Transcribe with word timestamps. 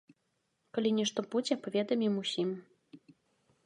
Калі 0.77 0.89
нешта 1.01 1.19
будзе, 1.35 1.53
паведамім 1.69 2.13
усім. 2.25 2.49